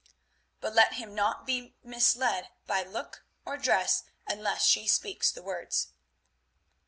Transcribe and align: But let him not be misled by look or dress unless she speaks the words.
But 0.61 0.73
let 0.73 0.93
him 0.93 1.13
not 1.13 1.45
be 1.45 1.75
misled 1.83 2.49
by 2.65 2.81
look 2.83 3.23
or 3.45 3.55
dress 3.55 4.05
unless 4.27 4.65
she 4.65 4.87
speaks 4.87 5.29
the 5.31 5.43
words. 5.43 5.89